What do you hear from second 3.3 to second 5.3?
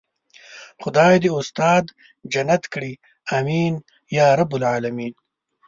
آمين يارب العالمين.